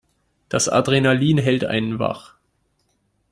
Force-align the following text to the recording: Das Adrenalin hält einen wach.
Das 0.49 0.67
Adrenalin 0.67 1.37
hält 1.37 1.63
einen 1.63 1.99
wach. 1.99 2.33